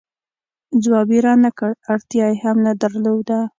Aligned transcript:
ځواب 0.83 1.07
یې 1.13 1.19
را 1.25 1.33
نه 1.43 1.51
کړ، 1.57 1.71
اړتیا 1.93 2.25
یې 2.31 2.37
هم 2.43 2.57
نه 2.65 2.73
درلوده. 2.81 3.39